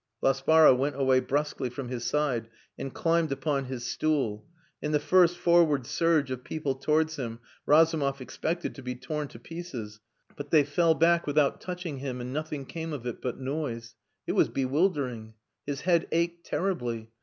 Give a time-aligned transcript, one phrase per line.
[0.23, 4.47] Laspara went away brusquely from his side and climbed upon his stool.
[4.81, 9.37] In the first forward surge of people towards him, Razumov expected to be torn to
[9.37, 9.99] pieces,
[10.35, 13.93] but they fell back without touching him, and nothing came of it but noise.
[14.25, 15.35] It was bewildering.
[15.67, 17.11] His head ached terribly.